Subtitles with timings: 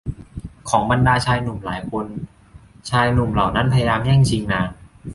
[0.69, 2.05] ของบรรดาชายหนุ่มหลายคน
[2.91, 4.69] ชายหนุ่มเหล่านั้นพยายามแย่งชิงนาง